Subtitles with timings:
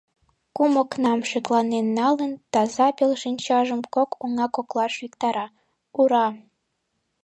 [0.55, 5.47] Кум окнам шекланен налын, таза пел шинчажым кок оҥа коклаш виктара:
[5.99, 6.41] «Ура-а-а!